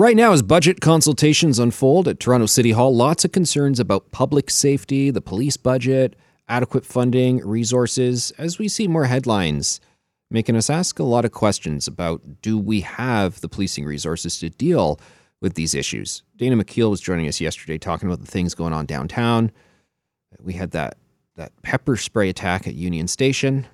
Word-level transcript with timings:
Right 0.00 0.14
now, 0.14 0.30
as 0.30 0.42
budget 0.42 0.80
consultations 0.80 1.58
unfold 1.58 2.06
at 2.06 2.20
Toronto 2.20 2.46
City 2.46 2.70
Hall, 2.70 2.94
lots 2.94 3.24
of 3.24 3.32
concerns 3.32 3.80
about 3.80 4.12
public 4.12 4.48
safety, 4.48 5.10
the 5.10 5.20
police 5.20 5.56
budget, 5.56 6.14
adequate 6.48 6.86
funding, 6.86 7.44
resources, 7.44 8.30
as 8.38 8.60
we 8.60 8.68
see 8.68 8.86
more 8.86 9.06
headlines 9.06 9.80
making 10.30 10.54
us 10.54 10.70
ask 10.70 11.00
a 11.00 11.04
lot 11.04 11.24
of 11.24 11.32
questions 11.32 11.88
about 11.88 12.20
do 12.42 12.56
we 12.56 12.82
have 12.82 13.40
the 13.40 13.48
policing 13.48 13.84
resources 13.84 14.38
to 14.38 14.50
deal 14.50 15.00
with 15.40 15.54
these 15.54 15.74
issues. 15.74 16.22
Dana 16.36 16.56
McKeel 16.56 16.90
was 16.90 17.00
joining 17.00 17.26
us 17.26 17.40
yesterday 17.40 17.78
talking 17.78 18.08
about 18.08 18.20
the 18.20 18.30
things 18.30 18.54
going 18.54 18.72
on 18.72 18.86
downtown. 18.86 19.50
We 20.40 20.52
had 20.52 20.72
that 20.72 20.96
that 21.36 21.52
pepper 21.62 21.96
spray 21.96 22.28
attack 22.28 22.66
at 22.66 22.74
Union 22.74 23.08
Station. 23.08 23.66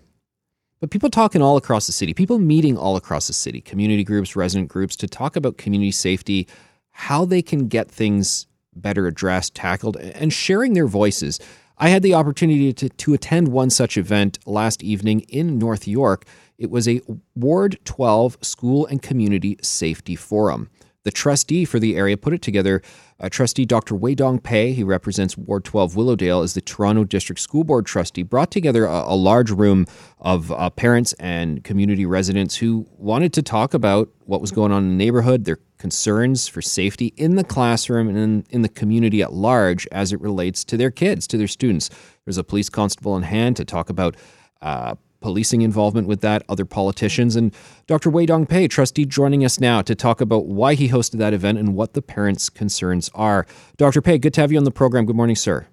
But 0.84 0.90
people 0.90 1.08
talking 1.08 1.40
all 1.40 1.56
across 1.56 1.86
the 1.86 1.92
city, 1.92 2.12
people 2.12 2.38
meeting 2.38 2.76
all 2.76 2.94
across 2.94 3.26
the 3.26 3.32
city, 3.32 3.62
community 3.62 4.04
groups, 4.04 4.36
resident 4.36 4.68
groups 4.68 4.96
to 4.96 5.08
talk 5.08 5.34
about 5.34 5.56
community 5.56 5.90
safety, 5.90 6.46
how 6.90 7.24
they 7.24 7.40
can 7.40 7.68
get 7.68 7.90
things 7.90 8.46
better 8.76 9.06
addressed, 9.06 9.54
tackled, 9.54 9.96
and 9.96 10.30
sharing 10.30 10.74
their 10.74 10.86
voices. 10.86 11.40
I 11.78 11.88
had 11.88 12.02
the 12.02 12.12
opportunity 12.12 12.70
to, 12.74 12.90
to 12.90 13.14
attend 13.14 13.48
one 13.48 13.70
such 13.70 13.96
event 13.96 14.38
last 14.44 14.82
evening 14.82 15.20
in 15.20 15.58
North 15.58 15.88
York. 15.88 16.26
It 16.58 16.70
was 16.70 16.86
a 16.86 17.00
Ward 17.34 17.78
12 17.86 18.36
School 18.42 18.84
and 18.84 19.00
Community 19.00 19.56
Safety 19.62 20.16
Forum. 20.16 20.68
The 21.04 21.10
trustee 21.10 21.66
for 21.66 21.78
the 21.78 21.96
area 21.96 22.16
put 22.16 22.32
it 22.32 22.40
together. 22.40 22.82
Uh, 23.20 23.28
trustee 23.28 23.66
Dr. 23.66 23.94
Weidong 23.94 24.42
Pei, 24.42 24.72
he 24.72 24.82
represents 24.82 25.36
Ward 25.36 25.64
12 25.64 25.96
Willowdale, 25.96 26.40
as 26.40 26.54
the 26.54 26.62
Toronto 26.62 27.04
District 27.04 27.40
School 27.40 27.62
Board 27.62 27.84
trustee, 27.84 28.22
brought 28.22 28.50
together 28.50 28.86
a, 28.86 29.04
a 29.08 29.14
large 29.14 29.50
room 29.50 29.86
of 30.18 30.50
uh, 30.50 30.70
parents 30.70 31.12
and 31.14 31.62
community 31.62 32.06
residents 32.06 32.56
who 32.56 32.86
wanted 32.96 33.34
to 33.34 33.42
talk 33.42 33.74
about 33.74 34.08
what 34.24 34.40
was 34.40 34.50
going 34.50 34.72
on 34.72 34.84
in 34.84 34.88
the 34.90 35.04
neighborhood, 35.04 35.44
their 35.44 35.58
concerns 35.76 36.48
for 36.48 36.62
safety 36.62 37.12
in 37.18 37.36
the 37.36 37.44
classroom 37.44 38.08
and 38.08 38.16
in, 38.16 38.46
in 38.48 38.62
the 38.62 38.68
community 38.70 39.20
at 39.20 39.34
large 39.34 39.86
as 39.92 40.12
it 40.12 40.20
relates 40.20 40.64
to 40.64 40.78
their 40.78 40.90
kids, 40.90 41.26
to 41.26 41.36
their 41.36 41.46
students. 41.46 41.90
There's 42.24 42.38
a 42.38 42.44
police 42.44 42.70
constable 42.70 43.12
on 43.12 43.24
hand 43.24 43.56
to 43.56 43.66
talk 43.66 43.90
about 43.90 44.16
uh, 44.62 44.94
policing 45.24 45.62
involvement 45.62 46.06
with 46.06 46.20
that, 46.20 46.42
other 46.50 46.66
politicians, 46.66 47.34
and 47.34 47.54
Dr. 47.86 48.10
Weidong 48.10 48.46
Pei, 48.46 48.68
trustee, 48.68 49.06
joining 49.06 49.42
us 49.42 49.58
now 49.58 49.80
to 49.80 49.94
talk 49.94 50.20
about 50.20 50.44
why 50.44 50.74
he 50.74 50.90
hosted 50.90 51.16
that 51.16 51.32
event 51.32 51.56
and 51.56 51.74
what 51.74 51.94
the 51.94 52.02
parents' 52.02 52.50
concerns 52.50 53.10
are. 53.14 53.46
Dr. 53.78 54.02
Pei, 54.02 54.18
good 54.18 54.34
to 54.34 54.42
have 54.42 54.52
you 54.52 54.58
on 54.58 54.64
the 54.64 54.70
program. 54.70 55.06
Good 55.06 55.16
morning, 55.16 55.34
sir. 55.34 55.66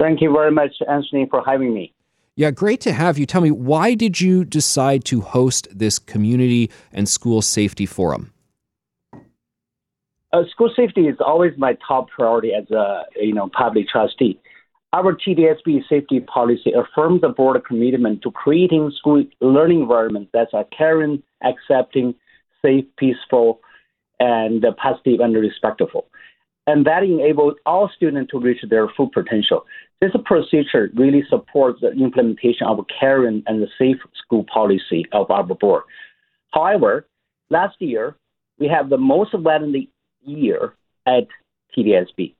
Thank 0.00 0.20
you 0.20 0.32
very 0.32 0.50
much, 0.50 0.74
Anthony, 0.88 1.28
for 1.30 1.40
having 1.46 1.72
me. 1.72 1.94
Yeah, 2.34 2.50
great 2.50 2.80
to 2.80 2.90
have 2.90 3.16
you. 3.16 3.26
Tell 3.26 3.42
me, 3.42 3.52
why 3.52 3.94
did 3.94 4.20
you 4.20 4.44
decide 4.44 5.04
to 5.04 5.20
host 5.20 5.68
this 5.70 6.00
community 6.00 6.68
and 6.92 7.08
school 7.08 7.42
safety 7.42 7.86
forum? 7.86 8.32
Uh, 10.32 10.42
school 10.50 10.72
safety 10.74 11.02
is 11.02 11.16
always 11.24 11.52
my 11.58 11.78
top 11.86 12.08
priority 12.08 12.52
as 12.54 12.68
a 12.72 13.02
you 13.20 13.34
know 13.34 13.48
public 13.56 13.86
trustee. 13.86 14.40
Our 14.92 15.14
TDSB 15.14 15.88
safety 15.88 16.18
policy 16.18 16.72
affirms 16.72 17.20
the 17.20 17.28
board 17.28 17.64
commitment 17.64 18.22
to 18.22 18.32
creating 18.32 18.90
school 18.98 19.24
learning 19.40 19.82
environments 19.82 20.30
that 20.32 20.48
are 20.52 20.66
caring, 20.76 21.22
accepting, 21.44 22.14
safe, 22.60 22.84
peaceful, 22.98 23.60
and 24.18 24.64
positive 24.82 25.20
and 25.20 25.34
respectful. 25.34 26.06
And 26.66 26.84
that 26.86 27.04
enables 27.04 27.54
all 27.66 27.88
students 27.94 28.32
to 28.32 28.40
reach 28.40 28.64
their 28.68 28.88
full 28.96 29.10
potential. 29.10 29.64
This 30.00 30.10
procedure 30.24 30.90
really 30.94 31.22
supports 31.28 31.80
the 31.80 31.92
implementation 31.92 32.66
of 32.66 32.84
caring 32.98 33.44
and 33.46 33.62
the 33.62 33.68
safe 33.78 33.98
school 34.24 34.44
policy 34.52 35.06
of 35.12 35.30
our 35.30 35.44
board. 35.44 35.84
However, 36.52 37.06
last 37.48 37.76
year, 37.78 38.16
we 38.58 38.66
have 38.66 38.90
the 38.90 38.98
most 38.98 39.34
violent 39.34 39.88
year 40.24 40.74
at 41.06 41.28
TDSB 41.76 42.34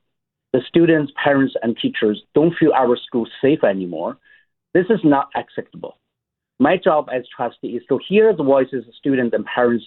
the 0.53 0.61
students, 0.69 1.13
parents, 1.23 1.55
and 1.63 1.77
teachers 1.77 2.23
don't 2.35 2.55
feel 2.59 2.73
our 2.73 2.97
school 2.97 3.27
safe 3.43 3.63
anymore. 3.65 4.17
This 4.75 4.87
is 4.91 5.01
not 5.05 5.29
acceptable. 5.37 5.99
My 6.59 6.77
job 6.77 7.09
as 7.13 7.25
trustee 7.35 7.69
is 7.69 7.83
to 7.89 7.99
hear 8.07 8.35
the 8.35 8.45
voices 8.45 8.87
of 8.87 8.95
students 8.95 9.35
and 9.35 9.45
parents 9.45 9.85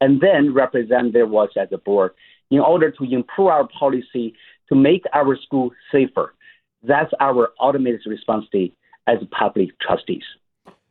and 0.00 0.20
then 0.20 0.54
represent 0.54 1.12
their 1.12 1.26
voice 1.26 1.50
at 1.60 1.70
the 1.70 1.78
board 1.78 2.12
in 2.50 2.60
order 2.60 2.90
to 2.90 3.04
improve 3.04 3.48
our 3.48 3.68
policy 3.68 4.34
to 4.68 4.74
make 4.74 5.02
our 5.12 5.36
school 5.36 5.70
safer. 5.92 6.34
That's 6.82 7.12
our 7.20 7.50
ultimate 7.60 8.00
responsibility 8.06 8.74
as 9.06 9.18
public 9.30 9.78
trustees. 9.80 10.24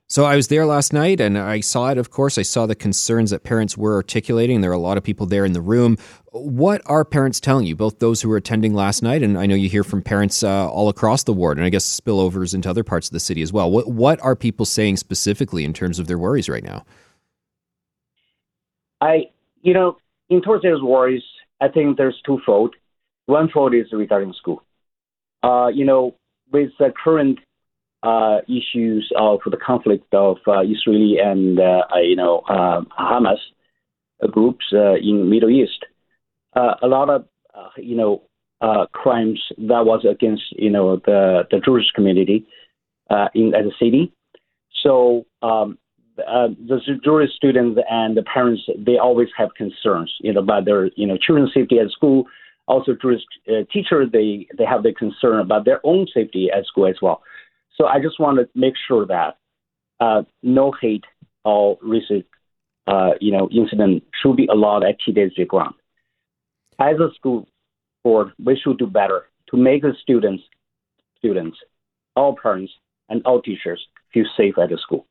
So 0.08 0.24
I 0.24 0.36
was 0.36 0.50
there 0.50 0.66
last 0.68 0.94
night 0.94 1.20
and 1.20 1.38
I 1.38 1.62
saw 1.62 1.90
it, 1.90 1.98
of 1.98 2.12
course. 2.12 2.38
I 2.38 2.44
saw 2.44 2.68
the 2.68 2.76
concerns 2.76 3.32
that 3.32 3.44
parents 3.44 3.76
were 3.76 3.96
articulating. 3.96 4.62
There 4.62 4.70
are 4.70 4.74
a 4.74 4.80
lot 4.80 4.98
of 4.98 5.04
people 5.04 5.26
there 5.26 5.46
in 5.46 5.54
the 5.54 5.62
room. 5.62 5.98
What 6.38 6.82
are 6.86 7.06
parents 7.06 7.40
telling 7.40 7.66
you, 7.66 7.78
both 7.78 8.00
those 8.00 8.22
who 8.22 8.28
were 8.28 8.36
attending 8.36 8.74
last 8.74 9.02
night, 9.02 9.24
and 9.24 9.38
I 9.38 9.46
know 9.46 9.56
you 9.56 9.70
hear 9.70 9.86
from 9.86 10.02
parents 10.02 10.44
uh, 10.44 10.70
all 10.70 10.90
across 10.90 11.24
the 11.24 11.32
ward, 11.32 11.58
and 11.58 11.66
I 11.66 11.70
guess 11.70 11.86
spillovers 11.86 12.54
into 12.54 12.70
other 12.70 12.84
parts 12.84 13.08
of 13.08 13.14
the 13.14 13.22
city 13.22 13.42
as 13.42 13.54
well. 13.54 13.72
What, 13.72 13.88
what 13.88 14.20
are 14.20 14.36
people 14.36 14.66
saying 14.66 14.98
specifically 14.98 15.64
in 15.64 15.72
terms 15.72 15.98
of 15.98 16.08
their 16.08 16.18
worries 16.18 16.50
right 16.50 16.64
now? 16.64 16.84
I, 19.00 19.30
you 19.62 19.74
know, 19.74 19.96
in 20.30 20.42
terms 20.42 20.58
of 20.58 20.62
their 20.64 20.84
worries, 20.84 21.24
I 21.62 21.70
think 21.70 21.96
there's 21.96 22.22
twofold. 22.26 22.76
One 23.28 23.48
fold 23.50 23.74
is 23.74 23.88
regarding 23.94 24.34
school. 24.34 24.62
Uh, 25.42 25.68
you 25.68 25.86
know, 25.86 26.16
with 26.52 26.72
the 26.80 26.92
current 27.02 27.40
uh, 28.04 28.40
issues 28.50 29.10
of 29.18 29.40
the 29.46 29.58
conflict 29.58 30.14
of 30.14 30.38
uh, 30.48 30.64
Israeli 30.64 31.18
and 31.18 31.62
uh, 31.62 31.84
you 32.04 32.18
know 32.18 32.44
Hamas 32.50 33.38
groups 34.32 34.66
in 34.72 35.30
Middle 35.30 35.50
East. 35.50 35.86
A 36.56 36.88
lot 36.88 37.10
of 37.10 37.26
you 37.78 37.96
know 37.96 38.24
crimes 38.94 39.42
that 39.58 39.86
was 39.86 40.06
against 40.10 40.44
you 40.52 40.70
know 40.70 40.98
the 40.98 41.44
the 41.52 41.60
Jewish 41.60 41.92
community 41.94 42.46
in 43.34 43.54
as 43.56 43.66
a 43.66 43.78
city. 43.80 44.12
So 44.84 45.26
um, 45.42 45.78
uh, 46.20 46.48
the 46.68 46.80
Jewish 47.04 47.32
students 47.36 47.80
and 47.90 48.16
the 48.16 48.24
parents 48.24 48.64
they 48.78 48.98
always 48.98 49.28
have 49.38 49.50
concerns, 49.56 50.14
you 50.22 50.34
know, 50.34 50.42
about 50.42 50.66
their 50.66 50.88
you 50.96 51.06
know 51.08 51.18
children's 51.18 51.54
safety 51.54 51.80
at 51.80 51.92
school. 51.92 52.26
Also, 52.68 52.94
Jewish 53.00 53.22
uh, 53.48 53.64
teachers 53.72 54.10
they 54.12 54.48
they 54.58 54.66
have 54.66 54.84
the 54.84 54.94
concern 54.94 55.40
about 55.40 55.66
their 55.66 55.82
own 55.84 56.08
safety 56.14 56.50
at 56.56 56.66
school 56.66 56.88
as 56.88 56.96
well. 57.02 57.22
So 57.78 57.86
I 57.86 58.00
just 58.02 58.20
want 58.20 58.38
to 58.38 58.48
make 58.56 58.76
sure 58.88 59.06
that 59.06 59.38
uh, 60.00 60.24
no 60.42 60.74
hate 60.82 61.04
or 61.44 61.78
racist, 61.80 62.26
uh, 62.88 63.12
you 63.20 63.32
know, 63.32 63.50
incident 63.52 64.04
should 64.22 64.38
be 64.38 64.48
allowed 64.48 64.84
at 64.84 64.96
TDSB 65.02 65.48
ground. 65.48 65.76
As 66.80 67.00
a 67.00 67.14
school 67.16 67.48
board, 68.04 68.32
we 68.44 68.60
should 68.62 68.78
do 68.78 68.88
better 68.88 69.26
to 69.52 69.58
make 69.58 69.82
the 69.82 69.94
students, 70.02 70.44
students, 71.18 71.58
all 72.16 72.36
parents, 72.42 72.72
and 73.10 73.22
all 73.26 73.42
teachers 73.42 73.82
feel 74.14 74.26
safe 74.38 74.58
at 74.58 74.70
the 74.70 74.78
school. 74.78 75.06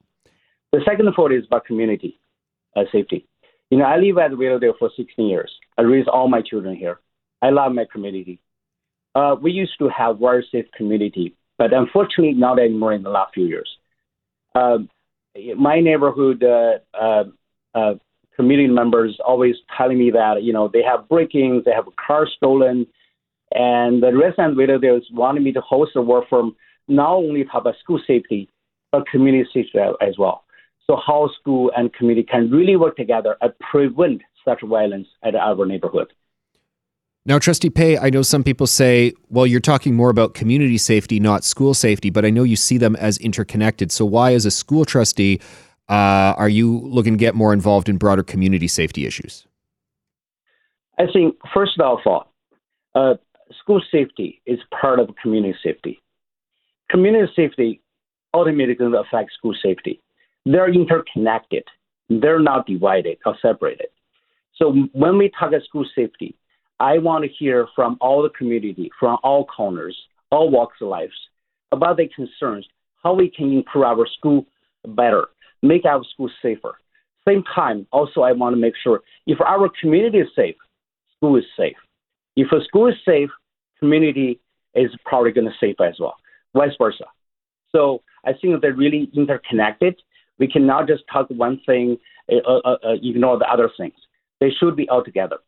The 0.72 0.80
second 0.84 1.08
point 1.14 1.34
is 1.34 1.44
about 1.46 1.64
community 1.64 2.18
uh, 2.76 2.84
safety. 2.90 3.26
You 3.70 3.78
know, 3.78 3.84
I 3.84 3.96
live 3.98 4.18
at 4.18 4.36
Willowdale 4.36 4.74
for 4.78 4.90
16 4.96 5.26
years. 5.26 5.50
I 5.78 5.82
raise 5.82 6.06
all 6.12 6.28
my 6.28 6.42
children 6.42 6.76
here. 6.76 7.00
I 7.40 7.50
love 7.50 7.72
my 7.72 7.84
community. 7.90 8.40
Uh, 9.14 9.36
we 9.40 9.52
used 9.52 9.78
to 9.78 9.88
have 9.88 10.18
very 10.18 10.46
safe 10.50 10.66
community 10.76 11.36
but 11.58 11.72
unfortunately 11.72 12.34
not 12.34 12.58
anymore 12.58 12.92
in 12.92 13.02
the 13.02 13.10
last 13.10 13.34
few 13.34 13.46
years. 13.46 13.68
Uh, 14.54 14.78
my 15.56 15.80
neighborhood 15.80 16.44
uh, 16.44 16.78
uh, 16.94 17.24
uh, 17.74 17.94
community 18.36 18.68
members 18.68 19.18
always 19.24 19.56
telling 19.76 19.98
me 19.98 20.10
that 20.10 20.42
you 20.42 20.52
know 20.52 20.68
they 20.72 20.82
have 20.82 21.08
break-ins, 21.08 21.64
they 21.64 21.72
have 21.72 21.86
a 21.86 22.06
car 22.06 22.26
stolen, 22.26 22.86
and 23.52 24.02
the 24.02 24.16
resident 24.16 24.56
relatives 24.56 25.06
wanting 25.12 25.44
me 25.44 25.52
to 25.52 25.60
host 25.60 25.92
a 25.96 26.02
work 26.02 26.28
from 26.28 26.56
not 26.88 27.10
only 27.10 27.44
talk 27.44 27.62
about 27.62 27.74
school 27.78 28.00
safety 28.06 28.48
but 28.94 29.08
community 29.08 29.48
safety 29.52 29.78
as 30.00 30.16
well. 30.18 30.44
So 30.86 30.96
how 31.04 31.28
school 31.40 31.72
and 31.76 31.92
community 31.92 32.26
can 32.30 32.50
really 32.50 32.76
work 32.76 32.96
together 32.96 33.36
and 33.40 33.52
prevent 33.58 34.22
such 34.44 34.60
violence 34.62 35.08
at 35.24 35.34
our 35.34 35.66
neighborhood. 35.66 36.12
Now, 37.26 37.38
Trustee 37.38 37.70
Pei, 37.70 37.96
I 37.96 38.10
know 38.10 38.20
some 38.20 38.44
people 38.44 38.66
say, 38.66 39.14
well, 39.30 39.46
you're 39.46 39.58
talking 39.58 39.94
more 39.94 40.10
about 40.10 40.34
community 40.34 40.76
safety, 40.76 41.18
not 41.18 41.42
school 41.42 41.72
safety, 41.72 42.10
but 42.10 42.24
I 42.24 42.30
know 42.30 42.42
you 42.42 42.54
see 42.54 42.76
them 42.76 42.94
as 42.96 43.16
interconnected. 43.16 43.90
So, 43.90 44.04
why, 44.04 44.34
as 44.34 44.44
a 44.44 44.50
school 44.50 44.84
trustee, 44.84 45.40
uh, 45.88 46.34
are 46.36 46.48
you 46.48 46.78
looking 46.80 47.14
to 47.14 47.18
get 47.18 47.34
more 47.34 47.52
involved 47.52 47.88
in 47.88 47.98
broader 47.98 48.22
community 48.22 48.68
safety 48.68 49.06
issues? 49.06 49.46
I 50.98 51.04
think, 51.12 51.36
first 51.52 51.78
of 51.78 51.98
all, 52.06 52.32
uh, 52.94 53.14
school 53.60 53.82
safety 53.90 54.40
is 54.46 54.58
part 54.80 55.00
of 55.00 55.10
community 55.20 55.56
safety. 55.62 56.00
Community 56.90 57.30
safety 57.34 57.80
ultimately 58.32 58.74
to 58.74 58.86
affect 58.98 59.32
school 59.32 59.54
safety. 59.62 60.00
They're 60.44 60.72
interconnected. 60.72 61.64
They're 62.08 62.40
not 62.40 62.66
divided 62.66 63.18
or 63.24 63.36
separated. 63.40 63.86
So 64.56 64.72
when 64.92 65.18
we 65.18 65.30
talk 65.30 65.48
about 65.48 65.62
school 65.64 65.86
safety, 65.94 66.36
I 66.80 66.98
want 66.98 67.24
to 67.24 67.30
hear 67.30 67.66
from 67.74 67.96
all 68.00 68.22
the 68.22 68.30
community, 68.30 68.90
from 68.98 69.18
all 69.22 69.46
corners, 69.46 69.96
all 70.30 70.50
walks 70.50 70.76
of 70.80 70.88
life, 70.88 71.10
about 71.72 71.96
their 71.96 72.08
concerns, 72.14 72.66
how 73.02 73.14
we 73.14 73.30
can 73.30 73.52
improve 73.52 73.84
our 73.84 74.06
school 74.18 74.46
better, 74.86 75.28
make 75.64 75.84
our 75.84 76.04
school 76.12 76.30
safer. 76.42 76.74
Same 77.26 77.42
time, 77.54 77.86
also 77.90 78.20
I 78.20 78.32
want 78.32 78.54
to 78.54 78.60
make 78.60 78.74
sure 78.82 79.00
if 79.26 79.40
our 79.40 79.70
community 79.80 80.18
is 80.18 80.28
safe, 80.36 80.56
school 81.16 81.36
is 81.36 81.44
safe. 81.56 81.76
If 82.36 82.52
a 82.52 82.62
school 82.64 82.88
is 82.88 82.96
safe, 83.04 83.30
community 83.78 84.40
is 84.74 84.90
probably 85.04 85.32
going 85.32 85.46
to 85.46 85.54
safe 85.58 85.76
as 85.80 85.94
well, 85.98 86.16
vice 86.54 86.76
versa. 86.78 87.06
So 87.72 88.02
I 88.24 88.32
think 88.34 88.60
they're 88.60 88.74
really 88.74 89.10
interconnected. 89.14 90.00
We 90.38 90.48
cannot 90.48 90.86
just 90.86 91.04
talk 91.10 91.28
one 91.30 91.60
thing, 91.64 91.96
uh, 92.30 92.36
uh, 92.36 92.76
uh, 92.82 92.92
ignore 93.02 93.38
the 93.38 93.50
other 93.50 93.70
things. 93.76 93.94
They 94.40 94.50
should 94.50 94.76
be 94.76 94.88
all 94.88 95.02
together. 95.02 95.38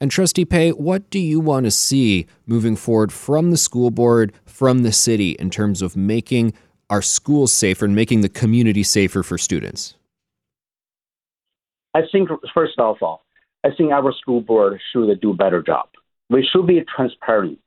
And 0.00 0.12
Trustee 0.12 0.44
Pei, 0.44 0.70
what 0.70 1.10
do 1.10 1.18
you 1.18 1.40
want 1.40 1.64
to 1.64 1.72
see 1.72 2.26
moving 2.46 2.76
forward 2.76 3.12
from 3.12 3.50
the 3.50 3.56
school 3.56 3.90
board, 3.90 4.32
from 4.44 4.84
the 4.84 4.92
city, 4.92 5.32
in 5.32 5.50
terms 5.50 5.82
of 5.82 5.96
making 5.96 6.52
our 6.90 7.02
schools 7.02 7.52
safer 7.52 7.84
and 7.84 7.94
making 7.94 8.20
the 8.22 8.28
community 8.28 8.82
safer 8.82 9.22
for 9.22 9.38
students? 9.38 9.94
I 11.94 12.02
think, 12.10 12.28
first 12.54 12.78
of 12.78 12.96
all, 13.02 13.24
I 13.64 13.70
think 13.76 13.92
our 13.92 14.12
school 14.12 14.40
board 14.40 14.80
should 14.92 15.20
do 15.20 15.30
a 15.30 15.34
better 15.34 15.62
job. 15.62 15.88
We 16.30 16.46
should 16.50 16.66
be 16.66 16.84
transparent. 16.94 17.58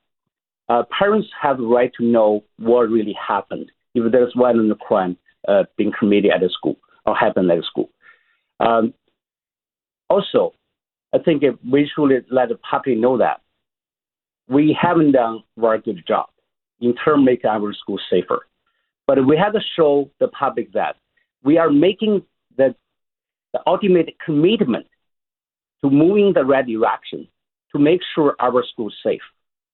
Uh, 0.70 0.84
parents 0.98 1.28
have 1.42 1.58
the 1.58 1.66
right 1.66 1.92
to 1.98 2.06
know 2.06 2.44
what 2.58 2.90
really 2.90 3.16
happened 3.28 3.72
if 3.94 4.10
there's 4.12 4.34
violent 4.38 4.80
crime 4.80 5.18
uh, 5.48 5.64
being 5.78 5.92
committed 5.98 6.32
at 6.32 6.40
the 6.40 6.50
school 6.50 6.78
or 7.06 7.16
happened 7.16 7.52
at 7.52 7.58
the 7.58 7.64
school. 7.64 7.90
Um, 8.60 8.94
also, 10.10 10.54
I 11.14 11.18
think 11.20 11.44
we 11.70 11.90
should 11.94 12.26
let 12.32 12.50
the 12.50 12.56
public 12.56 12.98
know 12.98 13.18
that 13.18 13.42
we 14.48 14.78
haven't 14.80 15.14
done 15.14 15.44
a 15.58 15.62
very 15.62 15.82
good 15.82 16.04
job 16.08 16.28
in 16.80 16.96
terms 16.96 17.22
of 17.22 17.26
making 17.26 17.50
our 17.50 17.74
school 17.74 18.00
safer. 18.10 18.46
But 19.12 19.28
we 19.28 19.36
have 19.36 19.52
to 19.52 19.60
show 19.76 20.10
the 20.22 20.30
public 20.30 20.72
that 20.72 20.96
we 21.44 21.58
are 21.58 21.70
making 21.70 22.22
the, 22.56 22.74
the 23.52 23.60
ultimate 23.68 24.16
commitment 24.26 24.88
to 25.84 25.90
moving 25.90 26.32
the 26.34 26.46
right 26.46 26.66
direction 26.66 27.28
to 27.74 27.78
make 27.78 28.00
sure 28.16 28.38
our 28.40 28.64
school 28.72 28.88
is 28.88 28.94
safe. 29.04 29.20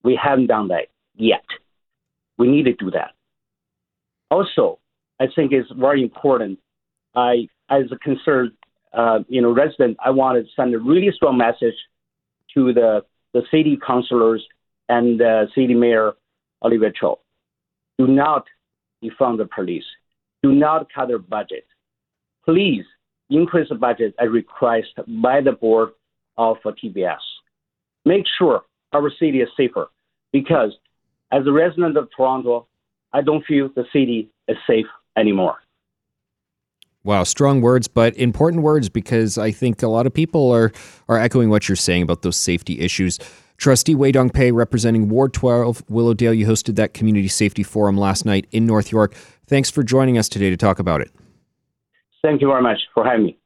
We 0.03 0.19
haven't 0.19 0.47
done 0.47 0.69
that 0.69 0.87
yet. 1.15 1.45
We 2.39 2.47
need 2.47 2.63
to 2.63 2.73
do 2.73 2.89
that. 2.89 3.11
Also, 4.31 4.79
I 5.19 5.25
think 5.35 5.51
it's 5.51 5.69
very 5.71 6.01
important. 6.01 6.57
I, 7.13 7.47
as 7.69 7.83
a 7.91 7.97
concerned, 7.97 8.53
uh, 8.91 9.19
you 9.27 9.43
know, 9.43 9.51
resident, 9.51 9.97
I 10.03 10.09
want 10.09 10.43
to 10.43 10.51
send 10.55 10.73
a 10.73 10.79
really 10.79 11.11
strong 11.15 11.37
message 11.37 11.75
to 12.55 12.73
the 12.73 13.05
the 13.35 13.43
city 13.51 13.77
councilors 13.85 14.43
and 14.89 15.21
uh, 15.21 15.45
city 15.53 15.75
mayor 15.75 16.13
Olivia 16.63 16.91
Chow. 16.99 17.19
Do 17.99 18.07
not 18.07 18.45
defund 19.03 19.37
the 19.37 19.47
police. 19.53 19.83
Do 20.43 20.51
not 20.51 20.87
cut 20.93 21.07
their 21.07 21.19
budget. 21.19 21.65
Please 22.45 22.83
increase 23.29 23.69
the 23.69 23.75
budget 23.75 24.15
as 24.19 24.29
requested 24.29 25.05
by 25.21 25.41
the 25.41 25.51
board 25.51 25.89
of 26.37 26.57
TBS. 26.63 27.17
Make 28.05 28.25
sure 28.37 28.61
our 28.93 29.11
city 29.19 29.41
is 29.41 29.49
safer 29.57 29.89
because 30.31 30.71
as 31.31 31.45
a 31.45 31.51
resident 31.51 31.97
of 31.97 32.09
Toronto, 32.15 32.67
I 33.11 33.21
don't 33.21 33.43
feel 33.45 33.69
the 33.75 33.85
city 33.91 34.29
is 34.47 34.57
safe 34.65 34.85
anymore. 35.17 35.57
Wow, 37.03 37.23
strong 37.23 37.61
words, 37.61 37.87
but 37.87 38.15
important 38.17 38.63
words 38.63 38.89
because 38.89 39.37
I 39.37 39.51
think 39.51 39.81
a 39.81 39.87
lot 39.87 40.05
of 40.05 40.13
people 40.13 40.51
are 40.51 40.71
are 41.07 41.17
echoing 41.17 41.49
what 41.49 41.69
you're 41.69 41.75
saying 41.77 42.03
about 42.03 42.21
those 42.21 42.37
safety 42.37 42.79
issues. 42.79 43.17
Trustee 43.57 43.95
Weidong 43.95 44.33
Pei, 44.33 44.51
representing 44.51 45.09
Ward 45.09 45.33
12, 45.33 45.83
Willowdale, 45.89 46.33
you 46.33 46.45
hosted 46.45 46.75
that 46.75 46.93
community 46.93 47.27
safety 47.27 47.63
forum 47.63 47.97
last 47.97 48.25
night 48.25 48.47
in 48.51 48.65
North 48.65 48.91
York. 48.91 49.15
Thanks 49.47 49.69
for 49.69 49.83
joining 49.83 50.17
us 50.17 50.29
today 50.29 50.49
to 50.49 50.57
talk 50.57 50.79
about 50.79 51.01
it. 51.01 51.11
Thank 52.21 52.41
you 52.41 52.47
very 52.47 52.61
much 52.61 52.81
for 52.93 53.03
having 53.03 53.25
me. 53.25 53.37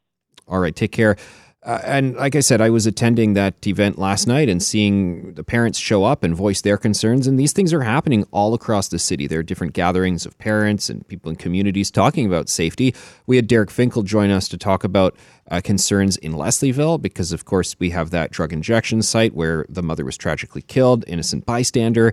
All 0.48 0.60
right, 0.60 0.76
take 0.76 0.92
care. 0.92 1.16
Uh, 1.64 1.80
and 1.84 2.16
like 2.16 2.36
I 2.36 2.40
said, 2.40 2.60
I 2.60 2.72
was 2.72 2.88
attending 2.88 3.36
that 3.36 3.68
event 3.68 4.00
last 4.00 4.26
night 4.26 4.50
and 4.50 4.64
seeing 4.64 5.36
the 5.36 5.44
parents 5.44 5.78
show 5.78 6.04
up 6.04 6.24
and 6.24 6.36
voice 6.36 6.62
their 6.62 6.78
concerns. 6.78 7.28
And 7.28 7.40
these 7.40 7.54
things 7.54 7.72
are 7.72 7.84
happening 7.84 8.26
all 8.32 8.56
across 8.56 8.88
the 8.88 8.98
city. 8.98 9.28
There 9.28 9.40
are 9.40 9.44
different 9.44 9.74
gatherings 9.74 10.26
of 10.26 10.36
parents 10.40 10.90
and 10.90 11.08
people 11.08 11.30
in 11.30 11.36
communities 11.36 11.92
talking 11.92 12.26
about 12.26 12.50
safety. 12.50 12.96
We 13.28 13.36
had 13.36 13.46
Derek 13.46 13.70
Finkel 13.70 14.02
join 14.02 14.32
us 14.32 14.48
to 14.48 14.58
talk 14.58 14.84
about 14.84 15.16
uh, 15.52 15.62
concerns 15.64 16.18
in 16.18 16.34
Leslieville 16.34 17.00
because, 17.00 17.32
of 17.32 17.46
course, 17.46 17.76
we 17.78 17.92
have 17.92 18.10
that 18.10 18.32
drug 18.32 18.54
injection 18.54 19.04
site 19.04 19.36
where 19.36 19.68
the 19.70 19.84
mother 19.84 20.04
was 20.04 20.18
tragically 20.18 20.64
killed, 20.64 21.06
innocent 21.08 21.46
bystander. 21.46 22.12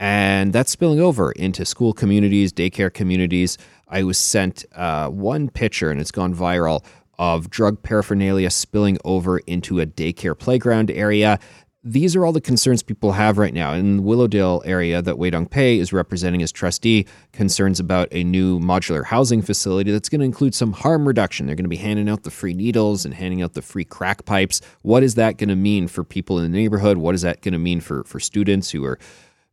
And 0.00 0.52
that's 0.52 0.70
spilling 0.70 1.00
over 1.00 1.32
into 1.32 1.64
school 1.64 1.92
communities, 1.92 2.52
daycare 2.52 2.92
communities. 2.92 3.58
I 3.88 4.02
was 4.02 4.18
sent 4.18 4.64
uh, 4.74 5.08
one 5.08 5.48
picture 5.48 5.90
and 5.90 6.00
it's 6.00 6.12
gone 6.12 6.34
viral 6.34 6.84
of 7.18 7.50
drug 7.50 7.82
paraphernalia 7.82 8.50
spilling 8.50 8.98
over 9.04 9.38
into 9.40 9.80
a 9.80 9.86
daycare 9.86 10.38
playground 10.38 10.90
area. 10.90 11.38
These 11.84 12.16
are 12.16 12.26
all 12.26 12.32
the 12.32 12.40
concerns 12.40 12.82
people 12.82 13.12
have 13.12 13.38
right 13.38 13.54
now. 13.54 13.72
In 13.72 13.98
the 13.98 14.02
Willowdale 14.02 14.62
area 14.64 15.00
that 15.00 15.14
Weidong 15.14 15.48
Pei 15.48 15.78
is 15.78 15.92
representing 15.92 16.42
as 16.42 16.50
trustee, 16.50 17.06
concerns 17.32 17.78
about 17.78 18.08
a 18.10 18.24
new 18.24 18.58
modular 18.58 19.04
housing 19.04 19.42
facility 19.42 19.92
that's 19.92 20.08
going 20.08 20.18
to 20.18 20.24
include 20.24 20.54
some 20.54 20.72
harm 20.72 21.06
reduction. 21.06 21.46
They're 21.46 21.54
going 21.54 21.64
to 21.64 21.68
be 21.68 21.76
handing 21.76 22.08
out 22.08 22.24
the 22.24 22.32
free 22.32 22.52
needles 22.52 23.04
and 23.04 23.14
handing 23.14 23.42
out 23.42 23.54
the 23.54 23.62
free 23.62 23.84
crack 23.84 24.24
pipes. 24.24 24.60
What 24.82 25.02
is 25.02 25.14
that 25.14 25.38
going 25.38 25.48
to 25.48 25.56
mean 25.56 25.86
for 25.86 26.02
people 26.02 26.38
in 26.38 26.50
the 26.50 26.58
neighborhood? 26.58 26.98
What 26.98 27.14
is 27.14 27.22
that 27.22 27.42
going 27.42 27.52
to 27.52 27.58
mean 27.58 27.80
for, 27.80 28.02
for 28.04 28.18
students 28.18 28.70
who 28.70 28.84
are 28.84 28.98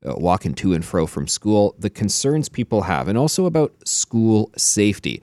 uh, 0.03 0.15
walking 0.17 0.55
to 0.55 0.73
and 0.73 0.83
fro 0.83 1.05
from 1.05 1.27
school? 1.27 1.75
The 1.77 1.91
concerns 1.91 2.49
people 2.49 2.81
have, 2.81 3.07
and 3.07 3.19
also 3.19 3.45
about 3.45 3.71
school 3.87 4.51
safety. 4.57 5.21